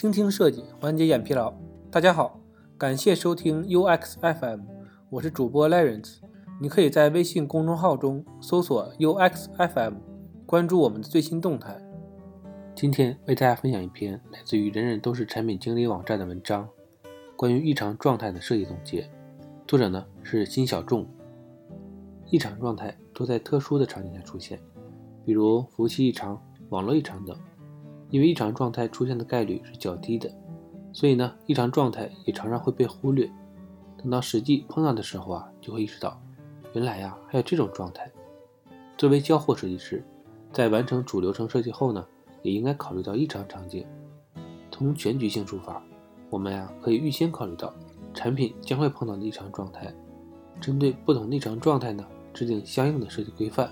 [0.00, 1.52] 倾听设计，缓解眼疲劳。
[1.90, 2.40] 大家好，
[2.78, 4.60] 感谢收听 UX FM，
[5.10, 6.20] 我是主播 Lawrence。
[6.58, 9.96] 你可以在微信公众号中搜索 UX FM，
[10.46, 11.76] 关注我们的最新动态。
[12.74, 16.66] 今天为大家分享一篇来自于人人都是产品经理网站的文章，
[17.36, 19.06] 关于异常状态的设计总结。
[19.66, 21.06] 作者呢是金小众。
[22.30, 24.58] 异常状态多在特殊的场景下出现，
[25.26, 27.36] 比如服务器异常、网络异常等。
[28.10, 30.30] 因为异常状态出现的概率是较低的，
[30.92, 33.30] 所以呢，异常状态也常常会被忽略。
[33.96, 36.20] 等到实际碰到的时候啊，就会意识到，
[36.72, 38.10] 原来呀还有这种状态。
[38.96, 40.04] 作为交互设计师，
[40.52, 42.04] 在完成主流程设计后呢，
[42.42, 43.86] 也应该考虑到异常场景。
[44.70, 45.82] 从全局性出发，
[46.30, 47.72] 我们呀可以预先考虑到
[48.14, 49.92] 产品将会碰到的异常状态，
[50.60, 53.70] 针对不同异常状态呢，制定相应的设计规范，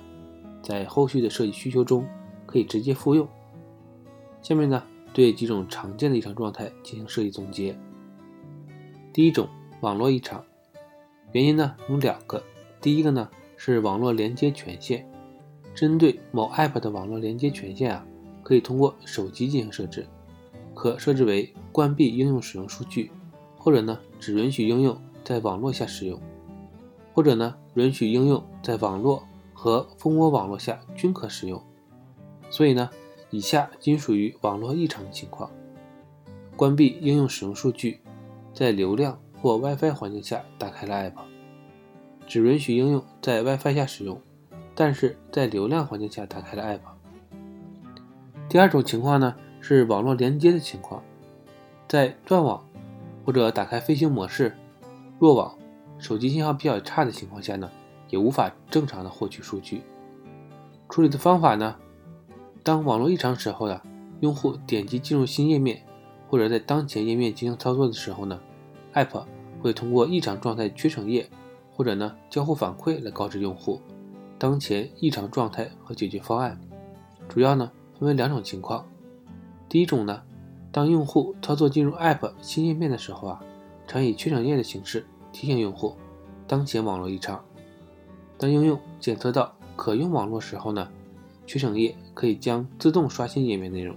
[0.62, 2.06] 在后续的设计需求中
[2.46, 3.26] 可以直接复用。
[4.40, 7.76] 下面呢，对几种常见的异常状态进行设计总结。
[9.12, 9.48] 第一种，
[9.80, 10.44] 网络异常，
[11.32, 12.42] 原因呢有两个。
[12.80, 15.04] 第一个呢是网络连接权限，
[15.74, 18.06] 针对某 App 的网络连接权限啊，
[18.42, 20.06] 可以通过手机进行设置，
[20.72, 23.10] 可设置为关闭应用使用数据，
[23.58, 26.18] 或者呢只允许应用在网络下使用，
[27.12, 31.60] 或者呢允许应用在网络和蜂窝网络下均可使用。
[32.48, 32.88] 所以呢。
[33.30, 35.50] 以下均属于网络异常的情况：
[36.56, 38.00] 关闭应用使用数据，
[38.54, 41.12] 在流量或 WiFi 环境下打开了 App，
[42.26, 44.20] 只允许应用在 WiFi 下使用，
[44.74, 46.80] 但是在流量环境下打开了 App。
[48.48, 51.02] 第二种情况呢是网络连接的情况，
[51.86, 52.64] 在断网
[53.26, 54.56] 或者打开飞行模式、
[55.18, 55.54] 弱网、
[55.98, 57.70] 手机信号比较差的情况下呢，
[58.08, 59.82] 也无法正常的获取数据。
[60.88, 61.76] 处理的方法呢？
[62.62, 63.80] 当网络异常时候呢
[64.20, 65.82] 用户点击进入新页面，
[66.28, 68.38] 或者在当前页面进行操作的时候呢
[68.92, 69.24] ，App
[69.62, 71.30] 会通过异常状态缺省页
[71.72, 73.80] 或者呢交互反馈来告知用户
[74.38, 76.60] 当前异常状态和解决方案。
[77.28, 78.86] 主要呢分为两种情况。
[79.68, 80.22] 第一种呢，
[80.70, 83.40] 当用户操作进入 App 新页面的时候啊，
[83.86, 85.96] 常以缺省页的形式提醒用户
[86.46, 87.42] 当前网络异常。
[88.36, 90.88] 当应用检测到可用网络时候呢。
[91.48, 93.96] 缺省页可以将自动刷新页面内容，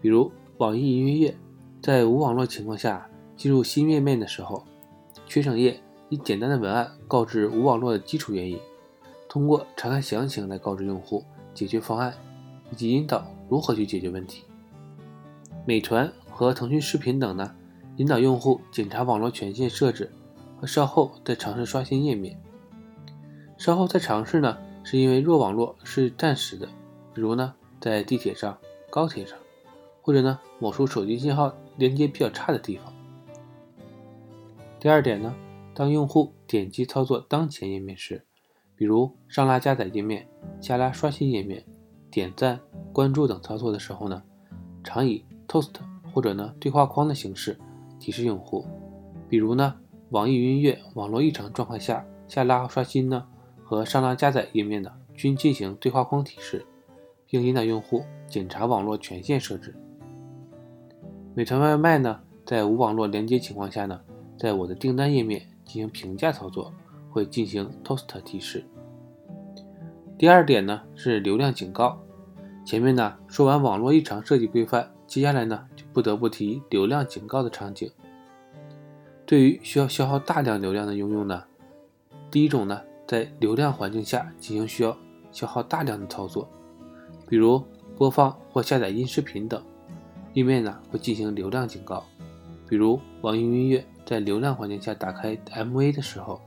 [0.00, 1.32] 比如网易云音乐
[1.80, 4.64] 在无网络情况下进入新页面的时候，
[5.26, 8.58] 缺省页以简单的文案告知无网络的基础原因，
[9.28, 11.24] 通过查看详情来告知用户
[11.54, 12.12] 解决方案
[12.72, 14.42] 以及引导如何去解决问题。
[15.64, 17.54] 美团和腾讯视频等呢，
[17.98, 20.10] 引导用户检查网络权限设置
[20.60, 22.36] 和稍后再尝试刷新页面，
[23.56, 24.58] 稍后再尝试呢。
[24.82, 26.66] 是因为弱网络是暂时的，
[27.14, 28.56] 比如呢，在地铁上、
[28.88, 29.38] 高铁上，
[30.02, 32.92] 或者呢，某处手机信号连接比较差的地方。
[34.78, 35.34] 第二点呢，
[35.74, 38.24] 当用户点击操作当前页面时，
[38.74, 40.26] 比如上拉加载页面、
[40.60, 41.64] 下拉刷新页面、
[42.10, 42.58] 点赞、
[42.92, 44.22] 关注等操作的时候呢，
[44.82, 45.74] 常以 Toast
[46.12, 47.58] 或者呢对话框的形式
[47.98, 48.66] 提示用户，
[49.28, 49.74] 比如呢，
[50.08, 53.26] 网易云音乐网络异常状况下下拉刷新呢。
[53.70, 56.66] 和上拉加载页面的均进行对话框提示，
[57.28, 59.72] 并引导用户检查网络权限设置。
[61.36, 64.00] 美团外卖呢，在无网络连接情况下呢，
[64.36, 66.74] 在我的订单页面进行评价操作，
[67.12, 68.64] 会进行 Toast 提示。
[70.18, 71.96] 第二点呢是流量警告。
[72.64, 77.88] 前面呢说完网络异常设计规范，接下来呢就不得不提流量警告的场景。
[79.24, 81.44] 对于需要消耗大量流量的应用呢，
[82.32, 82.82] 第一种呢。
[83.10, 84.96] 在流量环境下进行需要
[85.32, 86.48] 消耗大量的操作，
[87.26, 87.60] 比如
[87.96, 89.60] 播放或下载音视频等，
[90.32, 92.04] 页面呢会进行流量警告。
[92.68, 96.40] 比如网易云音乐在流量环境下打开 MV 的时候，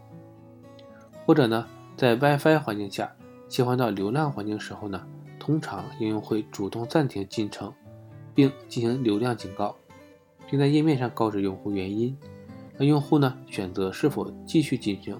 [1.25, 3.13] 或者呢在 WiFi 环境下
[3.49, 5.05] 切换到流量环境时候呢，
[5.37, 7.73] 通常应用会主动暂停进程，
[8.33, 9.75] 并进行流量警告，
[10.49, 12.17] 并在页面上告知用户原因，
[12.77, 15.19] 让用户呢选择是否继续进行。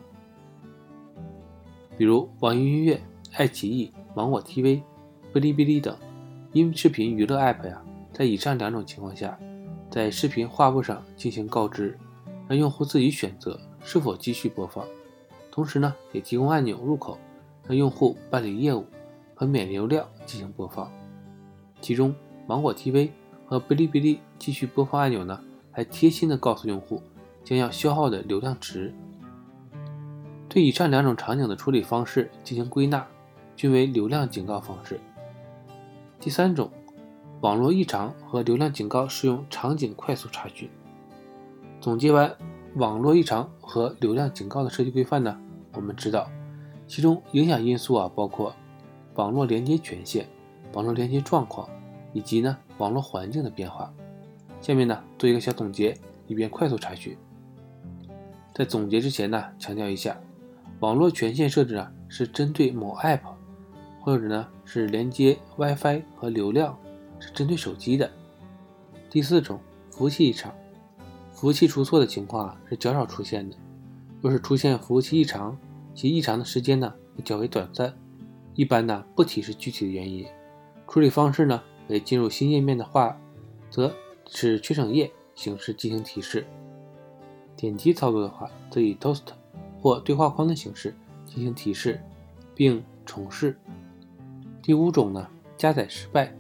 [1.98, 3.00] 比如网易音乐、
[3.34, 4.82] 爱奇艺、芒果 TV、
[5.32, 5.96] 哔哩哔哩等
[6.52, 7.82] 音视频娱乐 App 呀，
[8.12, 9.38] 在以上两种情况下，
[9.92, 11.98] 在视频画布上进行告知，
[12.48, 14.84] 让用户自己选择是否继续播放。
[15.52, 17.18] 同时呢，也提供按钮入口，
[17.68, 18.84] 让用户办理业务
[19.36, 20.92] 和免流量进行播放。
[21.80, 22.16] 其中，
[22.48, 23.10] 芒果 TV
[23.46, 25.40] 和哔哩哔哩继续播放按钮呢，
[25.72, 27.02] 还贴心的告诉用户
[27.44, 28.92] 将要消耗的流量值。
[30.54, 33.04] 对以上两种场景的处理方式进行归纳，
[33.56, 35.00] 均为流量警告方式。
[36.20, 36.70] 第三种，
[37.42, 40.70] 网络异常和流量警告适用场景快速查询。
[41.82, 42.32] 总结完
[42.76, 45.36] 网络异常和流量警告的设计规范呢，
[45.74, 46.30] 我们知道，
[46.86, 48.56] 其中影响因素啊包括
[49.16, 50.28] 网络连接权限、
[50.74, 51.68] 网络连接状况
[52.14, 53.92] 以及呢网络环境的变化。
[54.62, 55.98] 下面呢做一个小总结，
[56.28, 57.18] 以便快速查询。
[58.54, 60.16] 在总结之前呢，强调一下，
[60.80, 63.22] 网络权限设置啊是针对某 app，
[64.02, 66.78] 或者呢是连接 WiFi 和流量。
[67.26, 68.12] 是针对手机的。
[69.10, 69.58] 第四种，
[69.90, 70.54] 服务器异常，
[71.32, 73.56] 服务器出错的情况啊是较少出现的。
[74.22, 75.58] 若是出现服务器异常，
[75.96, 77.94] 其异常的时间呢会较为短暂，
[78.56, 80.26] 一般呢不提示具体的原因。
[80.86, 83.18] 处理方式呢为进入新页面的话，
[83.70, 83.90] 则
[84.28, 86.42] 是缺省页形式进行提示；
[87.56, 89.22] 点击操作的话，则以 Toast
[89.84, 90.96] 或对话框的形式
[91.26, 92.00] 进行提示，
[92.56, 93.60] 并重试。
[94.62, 95.28] 第五种呢，
[95.58, 96.34] 加载失败。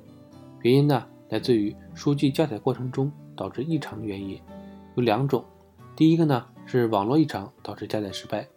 [0.61, 4.39] 原因呢，来自于数据加载过程中导致异常的原因
[4.95, 5.43] 有两种。
[5.93, 8.47] 第一个呢是网络异常导致加载失败，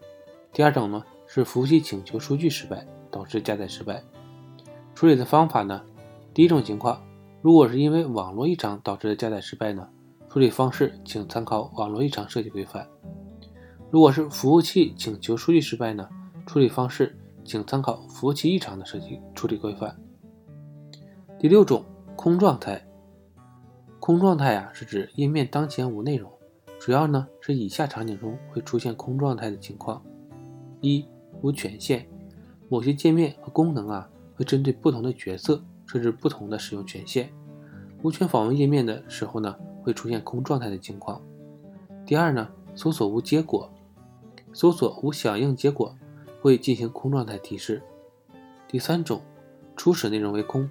[0.53, 4.01] 第二种呢是服务器请求数据失败导致加载失败。
[4.95, 5.83] 处理的方法呢，
[6.33, 7.03] 第一种情况，
[7.43, 9.89] 如果是因为网络异常导致的加载失败呢，
[10.31, 12.87] 处理方式请参考网络异常设计规范；
[13.91, 16.09] 如果是服务器请求数据失败呢，
[16.47, 19.97] 处理方式请参考服务器异常的设计处理规范。
[21.39, 21.85] 第六种。
[22.17, 22.83] 空状态，
[24.01, 26.33] 空状态啊，是指页面当前无内容，
[26.81, 30.03] 主要呢是以下场景中会出现空状态的情况：
[30.81, 31.05] 一、
[31.43, 32.09] 无权限，
[32.71, 37.31] 某些界面和功能啊会针对不同的角色设置不同的使用权限。
[38.03, 41.21] 无权访问页面的时候呢，会出现空状态的情况。
[42.07, 43.71] 第二呢，搜索无结果，
[44.57, 45.95] 搜索无响应结果
[46.41, 47.83] 会进行空状态提示。
[48.67, 49.21] 第三种，
[49.77, 50.71] 初始内容为空，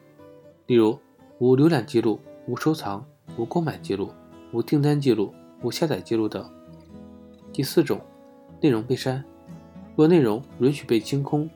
[0.65, 0.97] 例如。
[1.37, 2.17] 无浏览记录、
[2.47, 3.05] 无收藏、
[3.37, 4.09] 无购买记录、
[4.53, 6.49] 无订单记录、无下载记录等。
[7.51, 7.99] 第四种，
[8.61, 9.21] 内容被删。
[9.97, 11.49] 若内容允许被清空，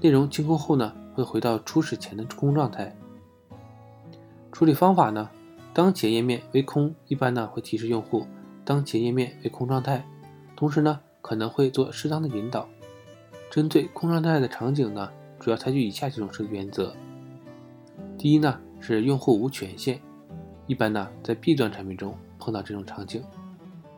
[0.00, 2.92] 内容清空后呢，会回到初始前的空状态。
[4.50, 5.30] 处理方法呢，
[5.72, 8.26] 当前页面为空，一般呢会提示用户
[8.64, 10.04] 当前页面为空状态，
[10.56, 12.68] 同时呢可能会做适当的引导。
[13.50, 15.08] 针对空状态的场景呢，
[15.40, 16.94] 主要采取以下几种设计原则。
[18.18, 18.60] 第一呢。
[18.84, 20.00] 是用户无权限，
[20.66, 23.22] 一般呢在 B 端产品中碰到这种场景。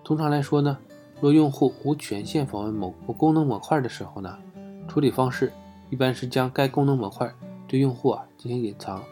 [0.04, 0.76] 通常来说呢，
[1.22, 4.36] 若用户无权限访问某个功能模块的时候呢，
[4.86, 5.50] 处理方式
[5.88, 7.32] 一般是将该功能模块
[7.66, 9.02] 对用户啊进行隐藏。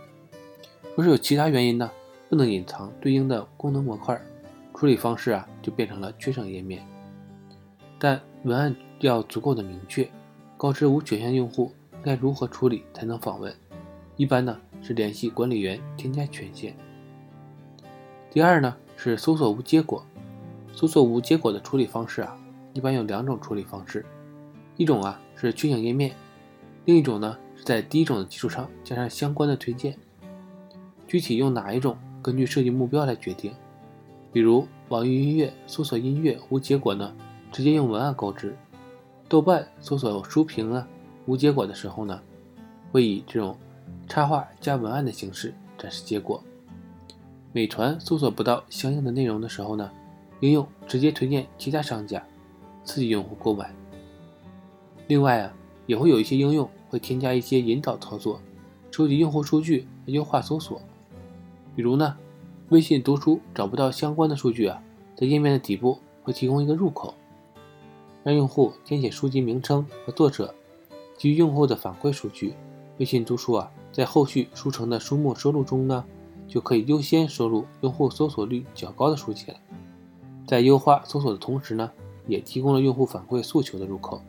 [0.95, 1.91] 若是有其他原因呢，
[2.29, 4.21] 不能隐藏对应的功能模块，
[4.75, 6.87] 处理方式啊就变成了缺省页面。
[8.03, 10.11] 但文案要足够的明确，
[10.57, 11.71] 告知无权限用户
[12.03, 13.55] 该如何处理才能访问。
[14.17, 14.59] 一般呢。
[14.85, 16.75] 是联系管理员添加权限。
[18.33, 20.05] 第二呢是搜索无结果，
[20.75, 22.37] 搜索无结果的处理方式啊，
[22.73, 24.05] 一般有两种处理方式，
[24.77, 26.11] 一种啊是缺省页面，
[26.85, 29.97] 另一种呢是在第一种的基础上加上相关的推荐。
[31.07, 33.53] 具体用哪一种，根据设计目标来决定。
[34.33, 37.15] 比如网易音乐搜索音乐无结果呢，
[37.53, 38.49] 直接用文案告知；
[39.29, 40.89] 豆瓣搜索书评啊
[41.27, 42.21] 无结果的时候呢，
[42.91, 43.57] 会以这种。
[44.09, 46.43] 插画加文案的形式展示结果。
[47.53, 49.91] 美团搜索不到相应的内容的时候呢，
[50.41, 52.23] 应用直接推荐其他商家，
[52.85, 53.73] 刺激用户购买。
[55.07, 55.55] 另外啊，
[55.87, 58.39] 也会有一些应用会添加一些引导操作，
[58.91, 60.83] 收集用户数据，优化搜索。
[61.75, 62.15] 比如呢，
[62.69, 64.83] 微信读书找不到相关的数据啊，
[65.17, 67.15] 在页面的底部会提供一个入口，
[68.25, 70.55] 让用户填写书籍名称和作者，
[71.17, 72.55] 基于用户的反馈数据，
[72.99, 73.71] 微信读书啊。
[73.91, 76.05] 在后续书城的书目收录中呢，
[76.49, 79.59] 就可以优先收录用户搜索率较高的书籍了。
[80.47, 81.91] 在优化搜索的同时呢，
[82.27, 84.23] 也提供了用户反馈诉求的入口。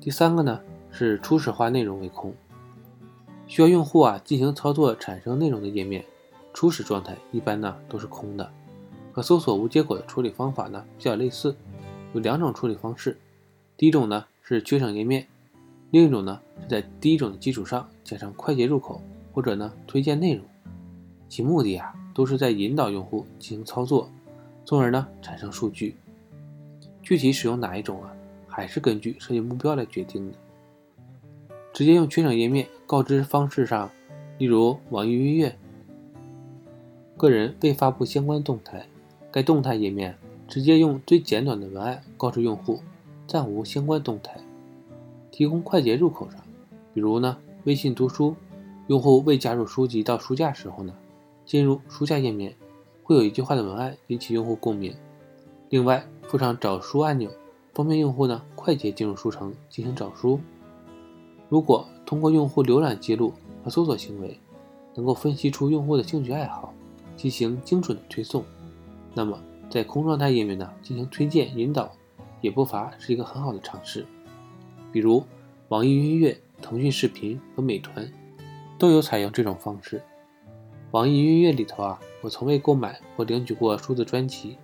[0.00, 2.34] 第三个呢是初始化内容为空，
[3.46, 6.04] 需要用户啊进行操作产生内容的页面，
[6.52, 8.50] 初始状态一般呢都是空的，
[9.12, 11.56] 和搜索无结果的处理方法呢比较类似，
[12.12, 13.16] 有两种处理方式。
[13.76, 15.26] 第一种呢是缺省页面。
[15.90, 19.02] 另一种呢，是在第一种的基础上加上快捷入口，
[19.32, 20.44] 或者呢推荐内容，
[21.28, 24.08] 其目的啊都是在引导用户进行操作，
[24.64, 25.96] 从而呢产生数据。
[27.02, 28.12] 具体使用哪一种啊，
[28.46, 30.38] 还是根据设计目标来决定的。
[31.72, 33.90] 直接用缺省页面告知方式上，
[34.38, 35.56] 例如网易云音乐，
[37.16, 38.86] 个人未发布相关动态，
[39.32, 40.16] 该动态页面
[40.50, 42.80] 直接用最简短的文案告知用户
[43.26, 44.36] 暂无相关动态。
[45.30, 46.40] 提供快捷入口上，
[46.92, 48.34] 比如呢，微信读书
[48.88, 50.92] 用户未加入书籍到书架时候呢，
[51.46, 52.52] 进入书架页面
[53.04, 54.92] 会有一句话的文案引起用户共鸣。
[55.68, 57.30] 另外，附上找书按钮，
[57.72, 60.40] 方便用户呢快捷进入书城进行找书。
[61.48, 64.36] 如果通过用户浏览记录和搜索行为，
[64.96, 66.74] 能够分析出用户的兴趣爱好，
[67.16, 68.44] 进行精准的推送，
[69.14, 69.40] 那么
[69.70, 71.90] 在空状态页面呢进行推荐引导，
[72.42, 74.04] 也不乏是一个很好的尝试。
[74.92, 75.24] 比如
[75.68, 78.06] 网易音乐、腾讯视频和美团。
[78.80, 80.00] 都有采用这种方式。
[80.92, 84.56] 网易音乐里头啊，我从未购买或领取过数字专辑，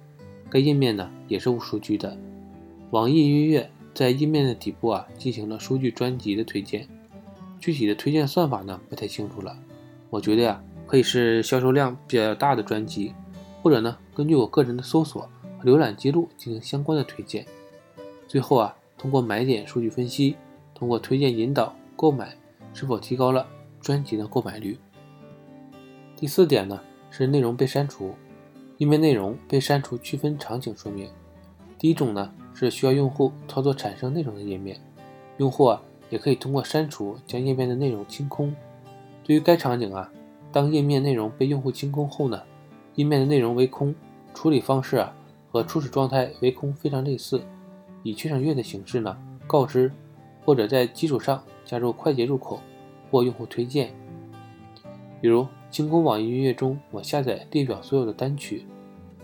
[0.49, 2.17] 该页面呢也是无数据的。
[2.93, 6.89] 网易音乐在页面的底部啊进行了数据专辑的推荐，
[7.61, 9.55] 具体的推荐算法呢不太清楚了。
[10.09, 13.13] 我觉得呀，可以是销售量比较大的专辑，
[13.67, 17.45] 或者呢根据我个人的搜索和浏览记录进行相关的推荐。
[18.29, 20.37] 最后啊，通过买点数据分析，
[20.73, 22.37] 通过推荐引导购买，
[22.73, 23.45] 是否提高了？
[23.81, 24.79] 专辑的购买率。
[26.15, 26.81] 第四点呢
[27.11, 28.15] 是内容被删除，
[28.79, 31.11] 页面内容被删除区分场景说明。
[31.77, 34.81] 第一种呢是需要用户操作产生内容的页面，
[35.39, 38.55] 用户啊也可以通过删除将页面的内容清空。
[39.25, 40.09] 对于该场景啊，
[40.53, 42.41] 当页面内容被用户清空后呢，
[42.97, 43.95] 页面的内容为空，
[44.35, 45.15] 处理方式啊
[45.51, 47.41] 和初始状态为空非常类似，
[48.03, 49.91] 以缺省页的形式呢告知，
[50.45, 52.61] 或者在基础上加入快捷入口。
[53.09, 53.95] 或用户推荐，
[55.21, 58.67] 比如清空网易音乐中我下载列表所有的单曲，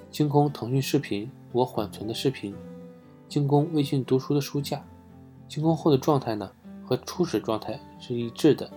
[0.09, 2.55] 清空腾讯视频我缓存的视频，
[3.29, 4.81] 清空微信读书的书架。
[5.49, 6.49] 清空后的状态呢
[6.87, 8.71] 和初始状态是一致的。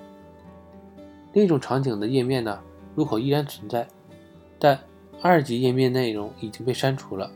[1.33, 2.59] 另一种场景的页面呢
[2.95, 3.87] 入口依然存在，
[4.65, 4.79] 但
[5.21, 7.29] 二级页面内容已经被删除了。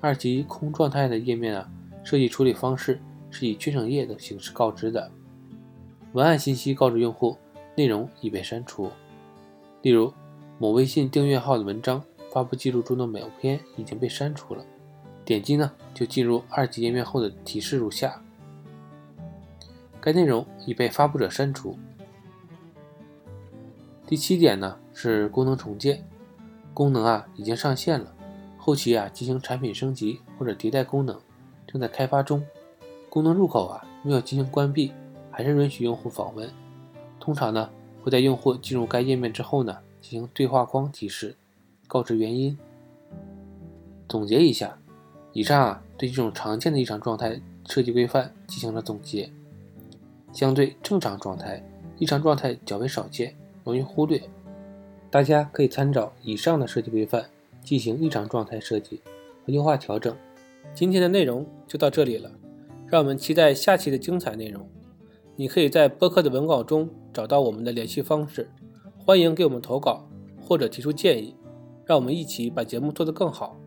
[0.00, 1.70] 二级空状态的页面啊
[2.02, 2.98] 设计处理方式
[3.30, 5.10] 是以缺省页的形式告知的。
[6.14, 7.36] 文案信息告知用户，
[7.76, 8.90] 内容已被删除。
[9.82, 10.10] 例如，
[10.58, 14.64] 某微信订阅号的文章发布记录中的某篇已经被删除了。
[15.22, 18.22] 点击呢，就进入二级页面后的提示如下：
[20.00, 21.78] 该内容已被发布者删除。
[24.06, 26.02] 第七点呢是功能重建，
[26.74, 28.12] 功能啊已经上线了，
[28.56, 31.18] 后期啊进行产品升级或者迭代功能，
[31.66, 32.44] 正在开发中。
[33.08, 34.92] 功能入口啊没有进行关闭。
[35.32, 36.50] 还是允许用户访问。
[37.18, 37.70] 通常呢，
[38.02, 41.34] 会在用户进入该页面之后呢，进行对话框提示，
[41.86, 42.58] 告知原因。
[44.06, 44.76] 总结一下，
[45.32, 49.30] 以上啊对这种常见的异常状态设计规范进行了总结。
[50.32, 51.64] 相对正常状态，
[51.96, 53.34] 异常状态较为少见，
[53.64, 54.20] 容易忽略。
[55.10, 57.26] 大家可以参照以上的设计规范
[57.64, 59.02] 进行异常状态设计
[59.44, 60.14] 和优化调整。
[60.72, 62.30] 今天的内容就到这里了，
[62.86, 64.64] 让我们期待下期的精彩内容。
[65.34, 68.48] 你可以在播客的文稿中找到我们的联系方式，
[69.04, 70.08] 欢迎给我们投稿
[70.40, 71.34] 或者提出建议，
[71.84, 73.59] 让我们一起把节目做得更好。